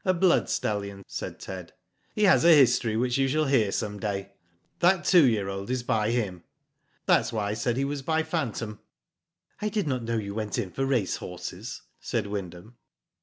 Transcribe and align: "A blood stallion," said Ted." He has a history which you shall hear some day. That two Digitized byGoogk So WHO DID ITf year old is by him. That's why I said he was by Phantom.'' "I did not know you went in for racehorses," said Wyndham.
"A 0.03 0.15
blood 0.15 0.49
stallion," 0.49 1.03
said 1.07 1.39
Ted." 1.39 1.73
He 2.15 2.23
has 2.23 2.43
a 2.43 2.55
history 2.57 2.97
which 2.97 3.19
you 3.19 3.27
shall 3.27 3.45
hear 3.45 3.71
some 3.71 3.99
day. 3.99 4.31
That 4.79 5.05
two 5.05 5.21
Digitized 5.21 5.21
byGoogk 5.21 5.21
So 5.21 5.21
WHO 5.21 5.21
DID 5.21 5.29
ITf 5.29 5.33
year 5.35 5.49
old 5.49 5.69
is 5.69 5.83
by 5.83 6.09
him. 6.09 6.43
That's 7.05 7.31
why 7.31 7.49
I 7.49 7.53
said 7.53 7.77
he 7.77 7.85
was 7.85 8.01
by 8.01 8.23
Phantom.'' 8.23 8.79
"I 9.61 9.69
did 9.69 9.87
not 9.87 10.01
know 10.01 10.17
you 10.17 10.33
went 10.33 10.57
in 10.57 10.71
for 10.71 10.87
racehorses," 10.87 11.83
said 11.99 12.25
Wyndham. 12.25 12.77